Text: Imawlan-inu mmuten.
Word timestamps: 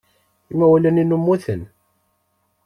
Imawlan-inu 0.51 1.17
mmuten. 1.21 1.61